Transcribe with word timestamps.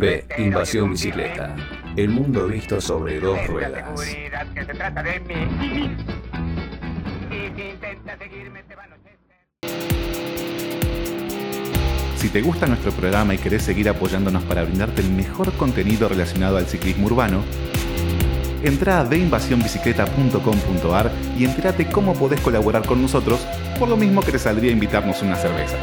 B. 0.00 0.24
Invasión 0.38 0.92
bicicleta. 0.92 1.54
El 1.96 2.08
mundo 2.10 2.46
visto 2.48 2.80
sobre 2.80 3.20
dos 3.20 3.46
ruedas. 3.46 3.84
Si 12.16 12.30
te 12.30 12.40
gusta 12.40 12.66
nuestro 12.66 12.90
programa 12.92 13.34
y 13.34 13.38
querés 13.38 13.62
seguir 13.62 13.88
apoyándonos 13.88 14.42
para 14.44 14.62
brindarte 14.64 15.02
el 15.02 15.10
mejor 15.10 15.52
contenido 15.52 16.08
relacionado 16.08 16.56
al 16.56 16.66
ciclismo 16.66 17.06
urbano, 17.06 17.44
entra 18.62 19.00
a 19.00 19.04
deinvasionbicicleta.com.ar 19.04 21.12
y 21.38 21.44
entérate 21.44 21.86
cómo 21.86 22.14
podés 22.14 22.40
colaborar 22.40 22.86
con 22.86 23.02
nosotros, 23.02 23.46
por 23.78 23.90
lo 23.90 23.98
mismo 23.98 24.22
que 24.22 24.32
te 24.32 24.38
saldría 24.38 24.72
invitarnos 24.72 25.20
una 25.22 25.36
cerveza. 25.36 25.76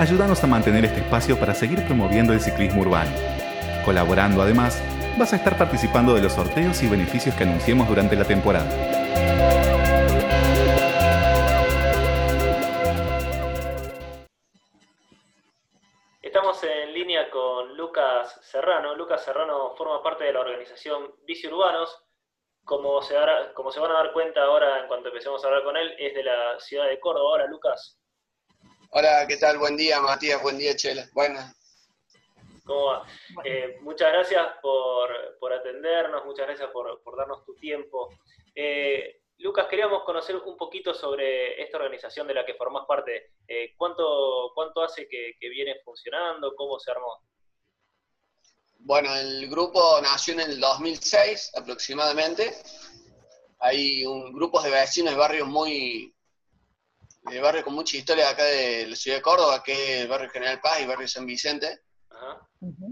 Ayúdanos 0.00 0.42
a 0.44 0.46
mantener 0.46 0.84
este 0.84 1.00
espacio 1.00 1.38
para 1.38 1.54
seguir 1.54 1.84
promoviendo 1.84 2.32
el 2.32 2.40
ciclismo 2.40 2.82
urbano. 2.82 3.10
Colaborando 3.84 4.42
además, 4.42 4.82
vas 5.18 5.32
a 5.32 5.36
estar 5.36 5.58
participando 5.58 6.14
de 6.14 6.22
los 6.22 6.32
sorteos 6.32 6.82
y 6.82 6.88
beneficios 6.88 7.34
que 7.34 7.44
anunciemos 7.44 7.88
durante 7.88 8.14
la 8.14 8.24
temporada. 8.24 8.68
Serrano. 18.48 18.94
Lucas 18.94 19.24
Serrano 19.24 19.74
forma 19.76 20.02
parte 20.02 20.24
de 20.24 20.32
la 20.32 20.40
organización 20.40 21.14
Bici 21.24 21.46
Urbanos. 21.48 22.04
Como 22.64 23.00
se, 23.02 23.16
como 23.54 23.70
se 23.70 23.80
van 23.80 23.92
a 23.92 23.94
dar 23.94 24.12
cuenta 24.12 24.42
ahora 24.42 24.80
en 24.80 24.88
cuanto 24.88 25.08
empecemos 25.08 25.42
a 25.42 25.48
hablar 25.48 25.64
con 25.64 25.76
él, 25.76 25.94
es 25.98 26.14
de 26.14 26.22
la 26.22 26.58
ciudad 26.60 26.88
de 26.88 27.00
Córdoba. 27.00 27.30
Hola, 27.34 27.46
Lucas. 27.46 27.97
Hola, 28.90 29.26
¿qué 29.28 29.36
tal? 29.36 29.58
Buen 29.58 29.76
día, 29.76 30.00
Matías. 30.00 30.42
Buen 30.42 30.56
día, 30.56 30.74
Chela. 30.74 31.06
Buenas. 31.12 31.54
¿Cómo 32.64 32.86
va? 32.86 33.06
Eh, 33.44 33.76
muchas 33.82 34.10
gracias 34.10 34.46
por, 34.62 35.52
atendernos, 35.52 36.24
muchas 36.24 36.46
gracias 36.46 36.70
por, 36.70 36.98
darnos 37.16 37.44
tu 37.44 37.54
tiempo. 37.56 38.08
Eh, 38.54 39.20
Lucas, 39.38 39.66
queríamos 39.68 40.04
conocer 40.04 40.36
un 40.36 40.56
poquito 40.56 40.94
sobre 40.94 41.62
esta 41.62 41.76
organización 41.76 42.26
de 42.26 42.34
la 42.34 42.46
que 42.46 42.54
formás 42.54 42.86
parte. 42.86 43.32
Eh, 43.46 43.74
¿cuánto, 43.76 44.52
¿Cuánto 44.54 44.82
hace 44.82 45.06
que, 45.06 45.36
que, 45.38 45.50
viene 45.50 45.80
funcionando? 45.84 46.54
¿Cómo 46.56 46.78
se 46.78 46.90
armó? 46.90 47.22
Bueno, 48.78 49.14
el 49.14 49.50
grupo 49.50 50.00
nació 50.00 50.32
en 50.32 50.40
el 50.40 50.60
2006 50.60 51.52
aproximadamente. 51.56 52.54
Hay 53.58 54.06
un 54.06 54.32
grupo 54.32 54.62
de 54.62 54.70
vecinos 54.70 55.12
de 55.12 55.20
barrios 55.20 55.46
muy, 55.46 56.14
de 57.30 57.40
barrios 57.40 57.64
con 57.64 57.74
mucha 57.74 57.96
historia 57.96 58.30
acá 58.30 58.44
de 58.44 58.86
la 58.86 58.96
ciudad 58.96 59.18
de 59.18 59.22
Córdoba, 59.22 59.62
que 59.62 59.72
es 59.72 60.00
el 60.02 60.08
barrio 60.08 60.30
General 60.30 60.60
Paz 60.60 60.78
y 60.78 60.82
el 60.82 60.88
barrio 60.88 61.08
San 61.08 61.26
Vicente, 61.26 61.82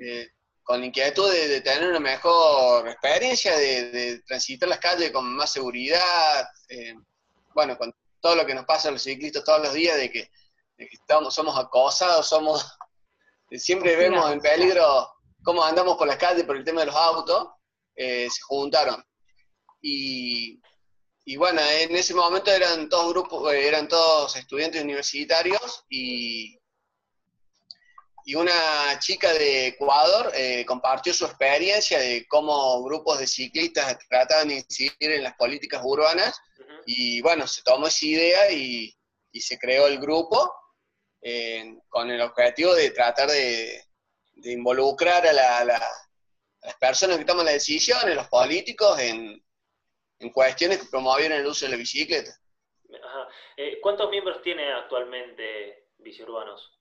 eh, 0.03 0.29
con 0.63 0.81
la 0.81 0.87
inquietud 0.87 1.31
de, 1.31 1.61
tener 1.61 1.89
una 1.89 2.01
mejor 2.01 2.89
experiencia, 2.89 3.57
de, 3.57 4.21
transitar 4.27 4.69
las 4.69 4.79
calles 4.79 5.11
con 5.11 5.25
más 5.37 5.53
seguridad, 5.53 6.49
eh, 6.69 6.95
bueno, 7.55 7.77
con 7.79 7.93
todo 8.21 8.35
lo 8.35 8.45
que 8.45 8.55
nos 8.55 8.65
pasa 8.65 8.89
a 8.89 8.93
los 8.93 9.03
ciclistas 9.03 9.45
todos 9.45 9.63
los 9.63 9.75
días, 9.75 9.97
de 9.97 10.11
que, 10.11 10.31
estamos, 10.77 11.35
somos 11.35 11.59
acosados, 11.59 12.29
somos, 12.29 12.77
siempre 13.51 13.97
vemos 13.97 14.31
en 14.31 14.41
peligro 14.41 15.09
cómo 15.43 15.65
andamos 15.65 15.97
por 15.97 16.07
la 16.07 16.19
calle 16.19 16.45
por 16.45 16.57
el 16.57 16.65
tema 16.65 16.81
de 16.81 16.87
los 16.87 16.97
autos, 16.97 17.49
eh, 17.95 18.29
se 18.31 18.43
juntaron. 18.43 19.03
Y, 19.81 20.61
bueno, 21.35 21.61
en 21.61 21.97
ese 21.97 22.15
momento 22.15 22.53
eran 22.53 22.89
todos 22.89 23.13
grupos, 23.13 23.53
eh, 23.53 23.67
eran 23.67 23.89
todos 23.89 24.37
estudiantes 24.37 24.85
universitarios 24.85 25.85
y, 25.89 26.57
y 28.25 28.35
una 28.37 28.99
chica 29.01 29.33
de 29.33 29.67
Ecuador 29.69 30.31
eh, 30.37 30.65
compartió 30.65 31.13
su 31.13 31.25
experiencia 31.25 31.99
de 31.99 32.27
cómo 32.29 32.81
grupos 32.85 33.19
de 33.19 33.27
ciclistas 33.27 33.99
trataban 34.09 34.49
de 34.49 34.55
incidir 34.55 34.93
en 35.01 35.25
las 35.25 35.35
políticas 35.35 35.81
urbanas 35.83 36.41
y 36.87 37.21
bueno, 37.23 37.49
se 37.49 37.63
tomó 37.65 37.89
esa 37.89 38.07
idea 38.07 38.53
y, 38.53 38.93
se 39.39 39.59
creó 39.59 39.87
el 39.87 39.99
grupo 39.99 40.51
con 41.91 42.11
el 42.11 42.23
objetivo 42.23 42.75
de 42.75 42.91
tratar 42.93 43.29
de, 43.29 43.85
de 44.37 44.53
involucrar 44.53 45.27
a, 45.27 45.65
las 45.65 45.83
personas 46.81 47.19
que 47.19 47.25
toman 47.25 47.45
las 47.45 47.55
decisiones, 47.55 48.15
los 48.15 48.29
políticos, 48.29 48.99
en, 48.99 49.43
cuestiones 50.33 50.79
que 50.79 50.87
promueven 50.91 51.33
el 51.33 51.47
uso 51.47 51.67
de 51.67 51.73
la 51.73 51.77
bicicleta. 51.77 52.31
Eh, 53.57 53.79
¿Cuántos 53.81 54.11
miembros 54.11 54.43
tiene 54.43 54.73
actualmente 54.73 55.89
Biciurbanos? 55.99 56.79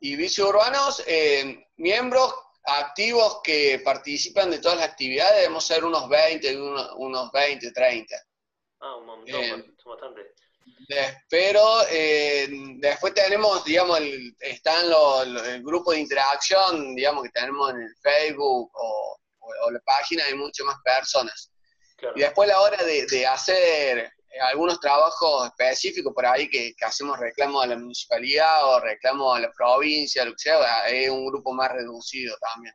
Y 0.00 0.16
Biciurbanos, 0.16 1.02
eh, 1.06 1.66
miembros 1.76 2.34
activos 2.64 3.40
que 3.42 3.80
participan 3.84 4.50
de 4.50 4.58
todas 4.58 4.78
las 4.78 4.88
actividades, 4.88 5.36
debemos 5.36 5.64
ser 5.64 5.84
unos 5.84 6.08
20, 6.08 6.56
unos, 6.96 7.32
20, 7.32 7.72
30. 7.72 8.16
Ah, 8.80 8.96
un 8.96 9.06
montón, 9.06 9.42
eh, 9.42 9.64
bastante. 9.84 10.34
Pero 11.28 11.62
eh, 11.90 12.48
después 12.76 13.14
tenemos, 13.14 13.64
digamos, 13.64 13.98
el, 13.98 14.36
están 14.40 14.90
los, 14.90 15.46
el 15.46 15.62
grupo 15.62 15.92
de 15.92 16.00
interacción, 16.00 16.94
digamos, 16.94 17.24
que 17.24 17.30
tenemos 17.30 17.70
en 17.70 17.82
el 17.82 17.96
Facebook 18.02 18.70
o, 18.74 19.18
la 19.70 19.80
página, 19.80 20.24
hay 20.24 20.34
muchas 20.34 20.66
más 20.66 20.76
personas. 20.82 21.51
Y 22.14 22.20
después 22.20 22.48
la 22.48 22.60
hora 22.60 22.82
de, 22.84 23.26
hacer 23.26 24.12
algunos 24.50 24.80
trabajos 24.80 25.46
específicos 25.46 26.12
por 26.12 26.26
ahí 26.26 26.48
que, 26.48 26.74
hacemos 26.84 27.18
reclamos 27.18 27.64
a 27.64 27.68
la 27.68 27.76
municipalidad 27.76 28.68
o 28.68 28.80
reclamos 28.80 29.36
a 29.36 29.40
la 29.40 29.52
provincia, 29.52 30.24
lo 30.24 30.32
que 30.32 30.38
sea, 30.38 30.88
es 30.88 31.10
un 31.10 31.26
grupo 31.26 31.52
más 31.52 31.70
reducido 31.70 32.36
también. 32.40 32.74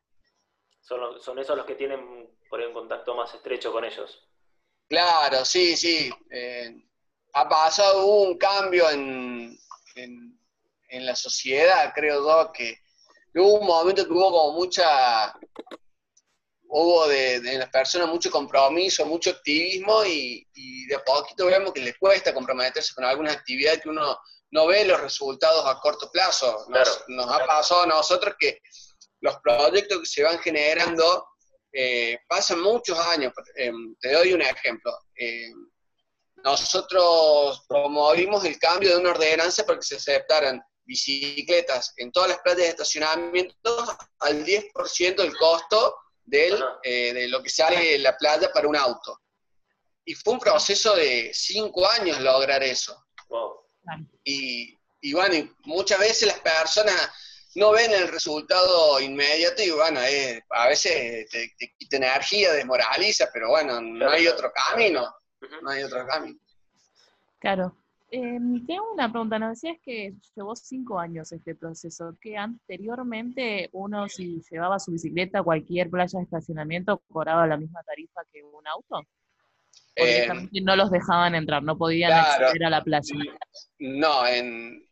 Son, 0.82 1.20
son 1.22 1.40
esos 1.40 1.58
los 1.58 1.66
que 1.66 1.76
tienen 1.76 2.30
por 2.50 2.60
ahí 2.60 2.68
un 2.68 2.74
contacto 2.74 3.16
más 3.16 3.34
estrecho 3.34 3.72
con 3.72 3.84
ellos. 3.84 4.24
Claro, 4.88 5.44
sí, 5.44 5.76
sí. 5.76 6.10
Eh, 6.32 6.74
ha 7.34 7.50
pasado 7.50 8.06
un 8.06 8.38
cambio 8.38 8.90
en, 8.90 9.58
en, 9.96 11.06
la 11.06 11.16
sociedad, 11.16 11.92
creo 11.94 12.24
yo, 12.24 12.52
que 12.52 12.78
hubo 13.36 13.60
un 13.60 13.68
momento 13.68 14.06
que 14.06 14.12
hubo 14.12 14.32
como 14.32 14.54
mucha, 14.54 15.34
hubo 16.70 17.08
de, 17.08 17.40
las 17.58 17.70
personas 17.70 18.08
mucho 18.08 18.30
compromiso, 18.30 19.06
mucho 19.06 19.32
activismo 19.32 20.06
y, 20.06 20.46
de 20.88 20.96
a 20.96 21.04
poquito 21.04 21.46
vemos 21.46 21.74
que 21.74 21.82
les 21.82 21.98
cuesta 21.98 22.34
comprometerse 22.34 22.94
con 22.94 23.04
algunas 23.04 23.36
actividades 23.36 23.82
que 23.82 23.90
uno 23.90 24.18
no 24.52 24.68
ve 24.68 24.86
los 24.86 25.02
resultados 25.02 25.66
a 25.66 25.80
corto 25.80 26.10
plazo. 26.12 26.66
Nos, 26.70 27.32
ha 27.32 27.46
pasado 27.46 27.84
a 27.84 27.88
nosotros 27.88 28.36
que 28.40 28.62
los 29.22 29.36
proyectos 29.38 30.00
que 30.00 30.06
se 30.06 30.24
van 30.24 30.40
generando 30.40 31.28
eh, 31.74 32.20
pasan 32.28 32.62
muchos 32.62 32.98
años. 32.98 33.34
Eh, 33.56 33.72
te 34.00 34.14
doy 34.14 34.34
un 34.34 34.42
ejemplo. 34.42 34.98
Eh, 35.16 35.52
nosotros 36.44 37.66
promovimos 37.68 38.46
el 38.46 38.58
cambio 38.60 38.92
de 38.92 38.98
una 38.98 39.12
ordenanza 39.12 39.66
para 39.66 39.80
que 39.80 39.86
se 39.86 39.96
aceptaran 39.96 40.62
bicicletas 40.86 41.94
en 41.98 42.12
todas 42.12 42.30
las 42.30 42.40
plazas 42.40 42.62
de 42.62 42.68
estacionamiento 42.70 43.98
al 44.20 44.46
10% 44.46 45.16
del 45.16 45.36
costo 45.36 45.96
del, 46.28 46.64
eh, 46.84 47.14
de 47.14 47.28
lo 47.28 47.42
que 47.42 47.50
sale 47.50 47.98
la 47.98 48.16
playa 48.16 48.52
para 48.54 48.68
un 48.68 48.76
auto. 48.76 49.22
Y 50.06 50.14
fue 50.14 50.34
un 50.34 50.40
proceso 50.40 50.96
de 50.96 51.32
cinco 51.34 51.90
años 51.90 52.20
lograr 52.22 52.62
eso. 52.62 53.06
Y, 54.24 54.78
y, 55.02 55.14
bueno, 55.14 55.56
muchas 55.64 56.00
veces 56.00 56.28
las 56.28 56.40
personas 56.40 57.10
no 57.56 57.72
ven 57.72 57.92
el 57.92 58.08
resultado 58.10 59.00
inmediato 59.00 59.64
y 59.64 59.72
bueno, 59.72 60.00
a 60.00 60.68
veces 60.68 61.28
te, 61.30 61.56
te 61.58 61.74
quita 61.78 61.98
energía, 61.98 62.54
desmoraliza, 62.54 63.30
pero 63.34 63.50
bueno, 63.50 63.82
no 63.82 64.12
hay 64.12 64.28
otro 64.28 64.52
camino 64.54 65.12
no 65.62 65.70
hay 65.70 65.84
otro 65.84 66.06
camino. 66.08 66.40
Claro. 67.40 67.76
Eh, 68.10 68.40
tengo 68.66 68.94
una 68.94 69.12
pregunta, 69.12 69.38
nos 69.38 69.62
decías 69.62 69.78
que 69.84 70.14
llevó 70.36 70.56
cinco 70.56 70.98
años 70.98 71.32
este 71.34 71.56
proceso, 71.56 72.16
que 72.22 72.38
anteriormente 72.38 73.70
uno 73.74 74.08
si 74.08 74.42
llevaba 74.50 74.80
su 74.80 74.92
bicicleta 74.92 75.40
a 75.40 75.44
cualquier 75.44 75.90
playa 75.90 76.18
de 76.18 76.24
estacionamiento 76.24 77.02
cobraba 77.10 77.46
la 77.46 77.58
misma 77.58 77.84
tarifa 77.84 78.22
que 78.32 78.44
un 78.44 78.66
auto. 78.66 79.02
Eh, 79.96 80.28
no 80.62 80.76
los 80.76 80.92
dejaban 80.92 81.36
entrar, 81.36 81.64
no 81.64 81.78
podían 81.78 82.14
acceder 82.14 82.64
a 82.66 82.70
la 82.70 82.84
playa. 82.84 83.16
No, 83.80 84.28
en, 84.28 84.88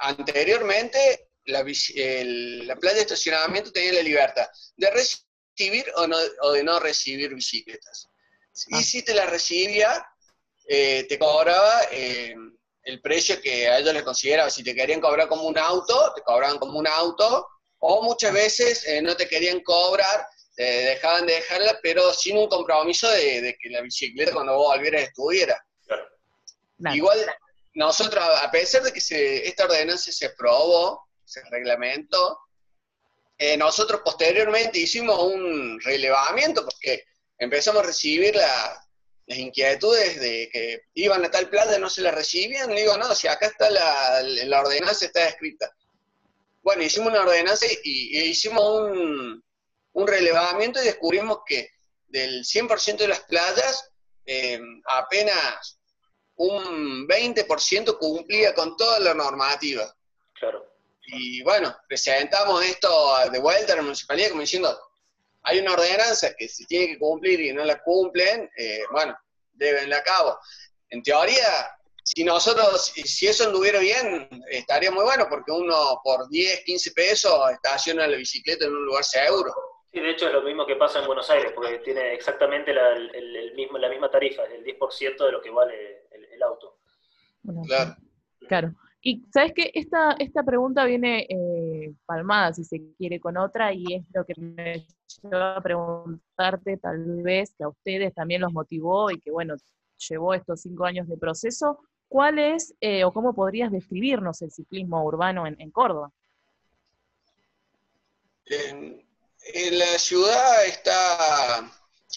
anteriormente 0.00 1.28
la, 1.44 1.58
la 1.58 2.76
playa 2.76 2.96
de 2.96 3.02
estacionamiento 3.02 3.70
tenía 3.70 3.92
la 3.92 4.02
libertad 4.02 4.46
de 4.76 4.90
recibir 4.90 5.84
o, 5.96 6.06
no, 6.06 6.16
o 6.42 6.52
de 6.52 6.64
no 6.64 6.80
recibir 6.80 7.34
bicicletas. 7.34 8.08
Y 8.68 8.76
ah. 8.76 8.82
si 8.82 9.04
te 9.04 9.14
la 9.14 9.26
recibía, 9.26 10.06
eh, 10.66 11.06
te 11.08 11.18
cobraba 11.18 11.82
eh, 11.90 12.34
el 12.84 13.00
precio 13.00 13.40
que 13.40 13.68
a 13.68 13.78
ellos 13.78 13.94
les 13.94 14.02
consideraba. 14.02 14.50
Si 14.50 14.62
te 14.62 14.74
querían 14.74 15.00
cobrar 15.00 15.28
como 15.28 15.44
un 15.44 15.58
auto, 15.58 16.12
te 16.14 16.22
cobraban 16.22 16.58
como 16.58 16.78
un 16.78 16.86
auto, 16.86 17.48
o 17.78 18.02
muchas 18.02 18.32
veces 18.32 18.86
eh, 18.86 19.02
no 19.02 19.16
te 19.16 19.28
querían 19.28 19.60
cobrar, 19.60 20.26
te 20.54 20.62
dejaban 20.62 21.26
de 21.26 21.34
dejarla, 21.34 21.78
pero 21.82 22.12
sin 22.12 22.38
un 22.38 22.48
compromiso 22.48 23.08
de, 23.10 23.56
que 23.60 23.70
la 23.70 23.80
bicicleta 23.80 24.32
cuando 24.32 24.56
vos 24.56 24.74
volvieras 24.74 25.02
estuviera. 25.02 25.62
Igual, 26.92 27.18
nosotros, 27.74 28.24
a 28.24 28.50
pesar 28.50 28.82
de 28.82 28.92
que 28.92 29.00
se, 29.00 29.46
esta 29.48 29.64
ordenanza 29.64 30.12
se 30.12 30.26
aprobó, 30.26 31.08
se 31.24 31.42
reglamentó, 31.50 32.38
eh, 33.36 33.56
nosotros 33.56 34.00
posteriormente 34.04 34.78
hicimos 34.78 35.20
un 35.20 35.80
relevamiento 35.80 36.64
porque 36.64 37.04
empezamos 37.38 37.82
a 37.82 37.86
recibir 37.86 38.34
las 39.26 39.38
inquietudes 39.38 40.20
de 40.20 40.48
que 40.52 40.82
iban 40.94 41.24
a 41.24 41.30
tal 41.30 41.48
playa 41.48 41.76
y 41.76 41.80
no 41.80 41.88
se 41.88 42.02
la 42.02 42.10
recibían. 42.10 42.74
Le 42.74 42.82
digo, 42.82 42.96
no, 42.96 43.14
si 43.14 43.26
acá 43.28 43.46
está 43.46 43.70
la, 43.70 44.22
la 44.22 44.60
ordenanza, 44.60 45.06
está 45.06 45.26
escrita. 45.26 45.74
Bueno, 46.62 46.82
hicimos 46.82 47.10
una 47.10 47.22
ordenanza 47.22 47.66
y, 47.84 48.18
hicimos 48.28 48.62
un, 48.80 49.42
un, 49.92 50.06
relevamiento 50.06 50.80
y 50.80 50.86
descubrimos 50.86 51.38
que 51.46 51.70
del 52.08 52.44
100% 52.44 52.96
de 52.96 53.08
las 53.08 53.20
playas, 53.20 53.90
eh, 54.26 54.60
apenas 54.86 55.78
un 56.36 57.06
20% 57.06 57.98
cumplía 57.98 58.54
con 58.54 58.76
toda 58.76 58.98
la 59.00 59.14
normativa. 59.14 59.94
Claro. 60.34 60.66
Y 61.06 61.42
bueno, 61.42 61.76
presentamos 61.86 62.64
esto 62.64 63.16
de 63.30 63.38
vuelta 63.38 63.74
a 63.74 63.76
la 63.76 63.82
municipalidad 63.82 64.30
como 64.30 64.40
diciendo, 64.40 64.78
hay 65.44 65.58
una 65.60 65.72
ordenanza 65.74 66.34
que 66.36 66.48
se 66.48 66.64
tiene 66.64 66.88
que 66.88 66.98
cumplir 66.98 67.40
y 67.40 67.52
no 67.52 67.64
la 67.64 67.80
cumplen, 67.82 68.50
eh, 68.56 68.82
bueno, 68.90 69.16
deben 69.52 69.92
a 69.92 70.02
cabo. 70.02 70.38
En 70.88 71.02
teoría, 71.02 71.68
si 72.02 72.24
nosotros, 72.24 72.92
si 72.94 73.26
eso 73.26 73.46
anduviera 73.46 73.78
bien, 73.78 74.28
estaría 74.50 74.90
muy 74.90 75.04
bueno, 75.04 75.26
porque 75.28 75.52
uno 75.52 76.00
por 76.02 76.28
10, 76.28 76.64
15 76.64 76.90
pesos 76.92 77.50
estaciona 77.52 78.06
la 78.06 78.16
bicicleta 78.16 78.64
en 78.64 78.72
un 78.72 78.86
lugar 78.86 79.04
seguro. 79.04 79.52
Sí, 79.92 80.00
de 80.00 80.10
hecho 80.10 80.26
es 80.26 80.32
lo 80.32 80.42
mismo 80.42 80.66
que 80.66 80.76
pasa 80.76 81.00
en 81.00 81.06
Buenos 81.06 81.28
Aires, 81.30 81.52
porque 81.54 81.78
tiene 81.78 82.14
exactamente 82.14 82.72
la, 82.72 82.92
el, 82.92 83.52
mismo, 83.54 83.78
la 83.78 83.88
misma 83.88 84.10
tarifa, 84.10 84.42
el 84.44 84.64
10% 84.64 85.26
de 85.26 85.32
lo 85.32 85.40
que 85.40 85.50
vale 85.50 86.08
el, 86.10 86.42
auto. 86.42 86.78
claro. 87.66 87.96
Claro. 88.48 88.74
Y 89.00 89.22
sabes 89.32 89.52
que 89.54 89.70
esta, 89.74 90.16
esta 90.18 90.42
pregunta 90.42 90.84
viene 90.84 91.26
eh, 91.28 91.63
palmada, 92.06 92.52
si 92.52 92.64
se 92.64 92.80
quiere, 92.96 93.20
con 93.20 93.36
otra, 93.36 93.72
y 93.72 93.94
es 93.94 94.04
lo 94.12 94.24
que 94.24 94.34
me 94.40 94.86
lleva 95.22 95.56
a 95.56 95.60
preguntarte, 95.60 96.76
tal 96.78 97.22
vez, 97.22 97.54
que 97.56 97.64
a 97.64 97.68
ustedes 97.68 98.14
también 98.14 98.40
los 98.40 98.52
motivó 98.52 99.10
y 99.10 99.20
que, 99.20 99.30
bueno, 99.30 99.54
llevó 100.08 100.34
estos 100.34 100.62
cinco 100.62 100.84
años 100.84 101.08
de 101.08 101.16
proceso. 101.16 101.80
¿Cuál 102.08 102.38
es 102.38 102.74
eh, 102.80 103.04
o 103.04 103.12
cómo 103.12 103.34
podrías 103.34 103.72
describirnos 103.72 104.40
el 104.42 104.50
ciclismo 104.50 105.04
urbano 105.04 105.46
en, 105.46 105.70
Córdoba? 105.70 106.10
En, 108.46 109.04
la 109.72 109.98
ciudad 109.98 110.64
está, 110.66 111.70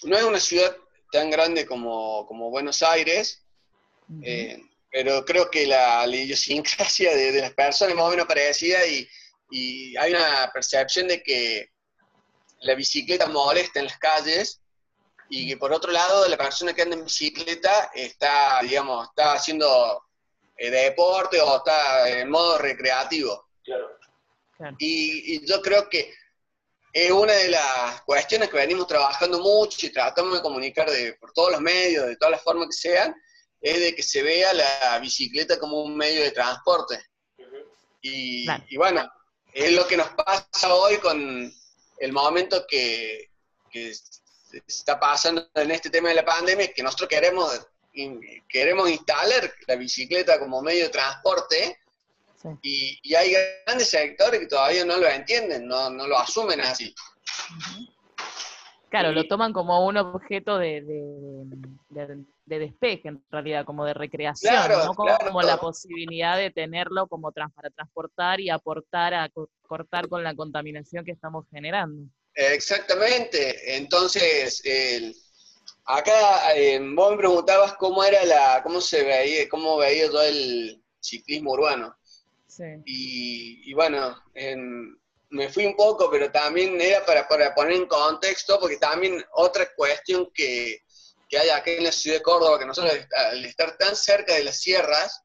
no 0.04 0.18
es 0.18 0.24
una 0.24 0.40
ciudad 0.40 0.76
tan 1.12 1.30
grande 1.30 1.66
como, 1.66 2.26
Buenos 2.52 2.84
Aires, 2.84 3.44
pero 4.92 5.26
creo 5.26 5.50
que 5.50 5.68
la, 5.68 6.06
idiosincrasia 6.08 7.16
de, 7.16 7.42
las 7.42 7.54
personas 7.54 7.92
es 7.92 7.98
más 7.98 8.08
o 8.08 8.12
menos 8.12 8.28
parecida 8.28 8.86
y, 8.86 9.08
hay 9.52 10.12
una 10.12 10.50
percepción 10.54 11.08
de 11.08 11.24
que 11.24 11.72
la 12.62 12.76
bicicleta 12.76 13.28
molesta 13.28 13.80
en 13.80 13.86
las 13.86 13.98
calles 13.98 14.62
y 15.30 15.48
que 15.48 15.58
por 15.58 15.74
otro 15.74 15.92
lado 15.92 16.28
la 16.28 16.38
persona 16.38 16.74
que 16.74 16.82
anda 16.82 16.96
en 16.96 17.04
bicicleta 17.04 17.92
está, 17.94 18.60
digamos, 18.62 19.08
está 19.10 19.34
haciendo 19.34 20.04
eh, 20.58 20.70
deporte 20.70 21.40
o 21.40 21.58
está 21.58 22.10
en 22.10 22.30
modo 22.30 22.58
recreativo. 22.58 23.50
Claro. 23.64 23.98
Y, 24.80 25.36
y, 25.36 25.46
yo 25.46 25.62
creo 25.62 25.88
que 25.88 26.14
es 26.92 27.12
una 27.12 27.34
de 27.34 27.50
las 27.50 28.02
cuestiones 28.02 28.50
que 28.50 28.58
venimos 28.58 28.88
trabajando 28.88 29.40
mucho 29.40 29.86
y 29.86 29.92
tratamos 29.92 30.34
de 30.34 30.42
comunicar 30.42 30.90
de, 30.90 31.14
por 31.14 31.32
todos 31.32 31.52
los 31.52 31.62
medios, 31.62 32.08
de 32.08 32.16
todas 32.16 32.32
las 32.32 32.42
formas 32.42 32.68
que 32.68 32.90
sean, 32.90 33.16
es 33.62 33.80
de 33.80 33.96
que 33.96 34.02
se 34.02 34.24
vea 34.24 34.52
la 34.54 34.98
bicicleta 35.00 35.60
como 35.60 35.84
un 35.84 35.96
medio 35.96 36.24
de 36.24 36.32
transporte. 36.32 37.00
y, 38.02 38.48
bueno, 38.78 39.08
es 39.58 39.74
lo 39.74 39.88
que 39.88 39.98
nos 39.98 40.10
pasa 40.10 40.74
hoy 40.74 40.98
con 40.98 41.52
el 42.00 42.14
momento 42.14 42.66
que, 42.68 43.32
que 43.72 43.92
está 44.68 45.00
pasando 45.00 45.50
en 45.56 45.72
este 45.72 45.90
tema 45.90 46.10
de 46.10 46.16
la 46.16 46.26
pandemia, 46.26 46.72
que 46.72 46.84
nosotros 46.84 47.10
queremos, 47.10 47.68
queremos 48.48 48.88
instalar 48.88 49.52
la 49.66 49.76
bicicleta 49.76 50.38
como 50.40 50.62
medio 50.62 50.84
de 50.84 50.90
transporte, 50.90 51.80
y, 52.62 53.16
hay 53.16 53.36
grandes 53.66 53.90
sectores 53.90 54.40
que 54.40 54.46
todavía 54.46 54.86
no 54.86 54.98
lo 54.98 55.08
entienden, 55.08 55.68
no, 55.68 55.90
no 55.90 56.08
lo 56.08 56.20
asumen 56.20 56.62
así. 56.62 56.94
Claro, 58.90 59.12
lo 59.12 59.28
toman 59.28 59.54
como 59.54 59.86
un 59.86 59.98
objeto 59.98 60.60
de, 60.60 60.82
de 61.90 62.26
despeje 62.48 63.10
en 63.10 63.24
realidad, 63.30 63.66
como 63.66 63.86
de 63.86 63.94
recreación, 63.94 64.56
¿no? 64.70 64.94
como, 64.94 65.42
la 65.42 65.58
posibilidad 65.58 66.38
de 66.38 66.50
tenerlo 66.50 67.08
como 67.08 67.32
para 67.32 67.70
transportar 67.76 68.40
y 68.40 68.50
aportar 68.50 69.14
a 69.14 69.30
cortar 69.68 70.08
con 70.08 70.24
la 70.24 70.34
contaminación 70.34 71.04
que 71.04 71.12
estamos 71.12 71.46
generando. 71.52 72.10
Exactamente, 72.34 73.76
entonces 73.76 74.62
acá 75.88 76.56
eh, 76.56 76.80
vos 76.94 77.12
me 77.12 77.18
preguntabas 77.18 77.74
cómo 77.74 78.04
era 78.04 78.24
la, 78.26 78.62
cómo 78.64 78.80
se 78.80 79.04
veía, 79.04 79.50
cómo 79.50 79.78
veía 79.78 80.08
todo 80.08 80.24
el 80.24 80.82
ciclismo 81.00 81.52
urbano. 81.54 81.96
Sí. 82.48 82.64
Y, 82.86 83.74
bueno, 83.74 84.16
me 85.30 85.50
fui 85.50 85.66
un 85.66 85.76
poco, 85.76 86.10
pero 86.10 86.32
también 86.32 86.80
era 86.82 87.06
para, 87.06 87.28
para 87.28 87.54
poner 87.54 87.74
en 87.74 87.86
contexto, 87.88 88.60
porque 88.60 88.78
también 88.78 89.24
otra 89.34 89.68
cuestión 89.76 90.30
que, 90.34 90.82
que 91.30 91.38
hay 91.38 91.50
aquí 91.50 91.72
en 91.72 91.84
la 91.84 91.92
ciudad 91.92 92.18
de 92.18 92.24
Córdoba, 92.24 92.60
que 92.60 92.66
nosotros 92.66 92.94
al 93.16 93.46
estar 93.46 93.78
tan 93.78 93.96
cerca 93.96 94.34
de 94.34 94.44
las 94.44 94.60
sierras, 94.60 95.24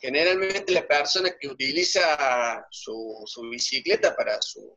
generalmente 0.00 0.72
las 0.72 0.84
personas 0.84 1.36
que 1.38 1.48
utilizan 1.48 2.64
su, 2.70 3.24
bicicleta 3.50 4.16
para 4.16 4.40
su, 4.40 4.74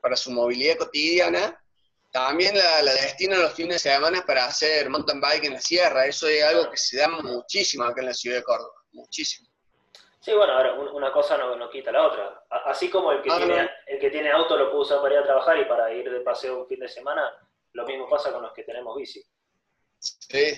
para 0.00 0.16
su 0.16 0.30
movilidad 0.30 0.78
cotidiana, 0.78 1.60
también 2.12 2.56
la, 2.56 2.80
la, 2.82 2.92
destinan 2.92 3.42
los 3.42 3.54
fines 3.54 3.82
de 3.82 3.90
semana 3.90 4.24
para 4.24 4.46
hacer 4.46 4.88
mountain 4.88 5.20
bike 5.20 5.46
en 5.46 5.54
la 5.54 5.60
sierra. 5.60 6.06
Eso 6.06 6.28
es 6.28 6.44
algo 6.44 6.70
que 6.70 6.76
se 6.76 6.98
da 6.98 7.08
muchísimo 7.08 7.84
acá 7.84 8.02
en 8.02 8.06
la 8.06 8.14
ciudad 8.14 8.36
de 8.36 8.44
Córdoba, 8.44 8.74
muchísimo. 8.92 9.48
Sí, 10.24 10.32
bueno, 10.32 10.54
ahora 10.54 10.72
una 10.74 11.12
cosa 11.12 11.36
no, 11.36 11.54
no 11.56 11.68
quita 11.68 11.92
la 11.92 12.06
otra. 12.06 12.44
Así 12.48 12.88
como 12.88 13.12
el 13.12 13.20
que, 13.20 13.30
ah, 13.30 13.36
tiene, 13.36 13.70
el 13.86 13.98
que 13.98 14.10
tiene 14.10 14.30
auto 14.30 14.56
lo 14.56 14.70
puede 14.70 14.82
usar 14.84 15.02
para 15.02 15.14
ir 15.14 15.20
a 15.20 15.24
trabajar 15.24 15.58
y 15.58 15.64
para 15.66 15.92
ir 15.92 16.10
de 16.10 16.20
paseo 16.20 16.60
un 16.60 16.66
fin 16.66 16.80
de 16.80 16.88
semana, 16.88 17.30
lo 17.74 17.86
mismo 17.86 18.08
pasa 18.08 18.32
con 18.32 18.42
los 18.42 18.52
que 18.52 18.64
tenemos 18.64 18.96
bici. 18.96 19.22
Sí. 19.98 20.54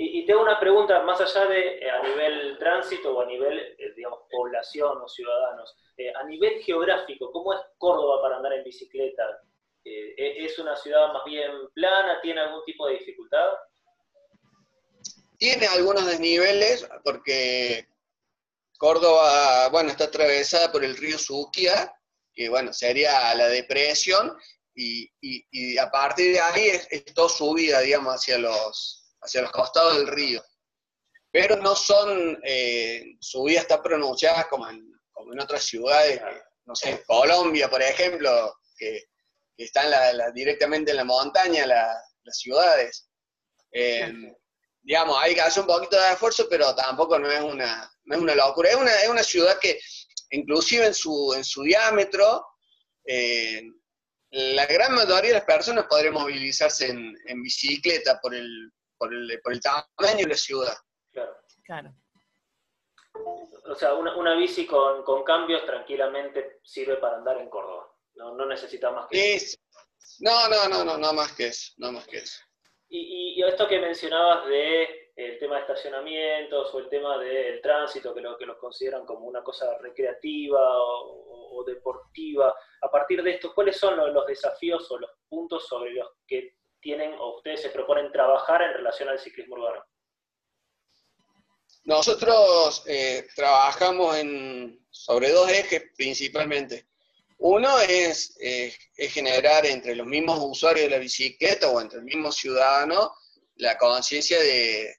Y, 0.00 0.24
tengo 0.26 0.42
una 0.42 0.60
pregunta 0.60 1.02
más 1.02 1.20
allá 1.20 1.46
de 1.46 1.78
eh, 1.78 1.90
a 1.90 2.00
nivel 2.02 2.56
tránsito 2.58 3.16
o 3.16 3.20
a 3.20 3.26
nivel, 3.26 3.58
eh, 3.58 3.92
digamos, 3.96 4.20
población 4.30 4.96
o 5.02 5.08
ciudadanos. 5.08 5.76
Eh, 5.96 6.12
a 6.14 6.22
nivel 6.22 6.62
geográfico, 6.62 7.32
¿cómo 7.32 7.52
es 7.52 7.60
Córdoba 7.78 8.22
para 8.22 8.36
andar 8.36 8.52
en 8.52 8.62
bicicleta? 8.62 9.24
¿e-, 9.84 10.44
¿Es 10.44 10.56
una 10.60 10.76
ciudad 10.76 11.12
más 11.12 11.24
bien 11.24 11.50
plana? 11.74 12.20
¿Tiene 12.20 12.40
algún 12.40 12.64
tipo 12.64 12.86
de 12.86 12.98
dificultad? 12.98 13.50
Tiene 15.36 15.66
algunos 15.66 16.06
desniveles 16.06 16.88
porque 17.02 17.88
Córdoba, 18.78 19.68
bueno, 19.70 19.90
está 19.90 20.04
atravesada 20.04 20.70
por 20.70 20.84
el 20.84 20.96
río 20.96 21.18
Suquia, 21.18 21.92
que 22.32 22.48
bueno, 22.48 22.72
sería 22.72 23.34
la 23.34 23.48
depresión, 23.48 24.38
y, 24.80 25.78
a 25.78 25.90
partir 25.90 26.34
de 26.34 26.40
ahí 26.40 26.68
es, 26.68 27.04
todo 27.14 27.28
subida, 27.28 27.80
digamos, 27.80 28.14
hacia 28.14 28.38
los, 28.38 29.12
hacia 29.20 29.42
los 29.42 29.50
costados 29.50 29.96
del 29.96 30.06
río. 30.06 30.42
Pero 31.30 31.56
no 31.56 31.74
son 31.74 32.38
eh, 32.44 33.16
subidas 33.20 33.66
tan 33.66 33.82
pronunciadas 33.82 34.46
como 34.46 34.68
en, 34.68 34.90
como 35.12 35.32
en 35.32 35.40
otras 35.40 35.64
ciudades, 35.64 36.20
no 36.64 36.74
sé, 36.74 37.02
Colombia, 37.06 37.68
por 37.68 37.82
ejemplo, 37.82 38.54
que, 38.76 39.04
están 39.56 39.92
directamente 40.34 40.92
en 40.92 40.98
la 40.98 41.04
montaña, 41.04 41.66
las 41.66 42.38
ciudades. 42.38 43.08
Eh, 43.72 44.32
digamos, 44.82 45.20
hay 45.20 45.34
que 45.34 45.40
hacer 45.40 45.62
un 45.62 45.66
poquito 45.66 46.00
de 46.00 46.12
esfuerzo, 46.12 46.46
pero 46.48 46.72
tampoco 46.76 47.18
no 47.18 47.28
es 47.28 47.40
una, 47.40 47.90
no 48.04 48.14
es 48.14 48.22
una 48.22 48.36
locura. 48.36 48.70
Es 48.70 48.76
una, 48.76 48.94
es 49.02 49.08
una 49.08 49.24
ciudad 49.24 49.58
que, 49.58 49.80
inclusive 50.30 50.86
en 50.86 50.94
su, 50.94 51.34
en 51.36 51.42
su 51.42 51.64
diámetro, 51.64 52.46
eh, 53.04 53.64
la 54.30 54.66
gran 54.66 54.94
mayoría 54.94 55.30
de 55.30 55.38
las 55.38 55.44
personas 55.44 55.86
podrían 55.86 56.14
movilizarse 56.14 56.88
en, 56.88 57.42
bicicleta 57.42 58.20
por 58.20 58.34
el, 58.34 58.70
por, 58.96 59.12
el, 59.12 59.40
por 59.42 59.52
el 59.52 59.60
tamaño 59.60 60.24
de 60.24 60.26
la 60.26 60.34
ciudad. 60.34 60.76
Claro. 61.12 61.36
claro. 61.64 61.94
O 63.64 63.74
sea, 63.74 63.94
una, 63.94 64.16
una 64.16 64.34
bici 64.34 64.66
con, 64.66 65.02
con, 65.02 65.24
cambios 65.24 65.64
tranquilamente 65.66 66.60
sirve 66.62 66.96
para 66.96 67.16
andar 67.16 67.38
en 67.38 67.48
Córdoba. 67.48 67.90
No, 68.14 68.34
no 68.34 68.46
necesita 68.46 68.90
más 68.90 69.08
que 69.08 69.34
eso. 69.34 69.56
No, 70.20 70.48
no, 70.48 70.68
no, 70.68 70.84
no, 70.84 70.98
no 70.98 71.12
más 71.12 71.32
que 71.32 71.48
eso. 71.48 71.72
No 71.78 71.92
más 71.92 72.06
que 72.06 72.18
eso. 72.18 72.40
Y, 72.88 73.34
y 73.36 73.42
esto 73.42 73.68
que 73.68 73.78
mencionabas 73.78 74.46
de 74.46 75.07
el 75.18 75.36
tema 75.36 75.56
de 75.56 75.62
estacionamientos 75.62 76.72
o 76.72 76.78
el 76.78 76.88
tema 76.88 77.18
del 77.18 77.60
tránsito, 77.60 78.14
que 78.14 78.20
lo 78.20 78.38
que 78.38 78.46
los 78.46 78.56
consideran 78.56 79.04
como 79.04 79.26
una 79.26 79.42
cosa 79.42 79.76
recreativa 79.78 80.60
o, 80.60 81.64
deportiva. 81.66 82.54
A 82.82 82.88
partir 82.88 83.20
de 83.20 83.32
esto, 83.32 83.52
¿cuáles 83.52 83.76
son 83.76 83.96
los, 83.96 84.26
desafíos 84.26 84.88
o 84.92 84.98
los 84.98 85.10
puntos 85.28 85.66
sobre 85.66 85.90
los 85.90 86.08
que 86.24 86.54
tienen 86.80 87.14
o 87.18 87.36
ustedes 87.36 87.62
se 87.62 87.70
proponen 87.70 88.12
trabajar 88.12 88.62
en 88.62 88.74
relación 88.74 89.08
al 89.08 89.18
ciclismo 89.18 89.56
urbano? 89.56 89.84
Nosotros 91.82 92.84
eh, 92.86 93.26
trabajamos 93.34 94.16
en, 94.18 94.86
sobre 94.88 95.32
dos 95.32 95.50
ejes 95.50 95.82
principalmente. 95.96 96.86
Uno 97.38 97.80
es, 97.80 98.38
generar 98.96 99.66
entre 99.66 99.96
los 99.96 100.06
mismos 100.06 100.38
usuarios 100.40 100.84
de 100.84 100.90
la 100.90 100.98
bicicleta 100.98 101.68
o 101.68 101.80
entre 101.80 101.98
el 101.98 102.04
mismo 102.04 102.30
ciudadano 102.30 103.12
la 103.56 103.76
conciencia 103.76 104.38
de, 104.38 104.94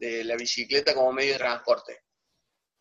de, 0.00 0.24
la 0.24 0.36
bicicleta 0.36 0.94
como 0.94 1.12
medio 1.12 1.34
de 1.34 1.38
transporte. 1.38 2.02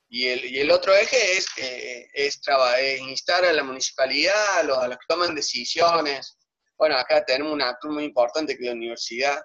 Y 0.09 0.27
el, 0.27 0.45
y 0.45 0.59
el 0.59 0.71
otro 0.71 0.95
eje 0.95 1.38
es, 1.38 1.45
eh, 1.57 2.09
es, 2.13 2.41
es, 2.79 3.01
instar 3.01 3.45
a 3.45 3.53
la 3.53 3.63
municipalidad, 3.63 4.59
a 4.59 4.63
los, 4.63 4.77
a 4.77 4.88
los, 4.88 4.97
que 4.97 5.05
toman 5.07 5.35
decisiones. 5.35 6.38
Bueno, 6.77 6.97
acá 6.97 7.23
tenemos 7.23 7.53
un 7.53 7.61
actor 7.61 7.91
muy 7.91 8.05
importante 8.05 8.55
que 8.57 8.63
es 8.63 8.69
la 8.69 8.75
universidad, 8.75 9.43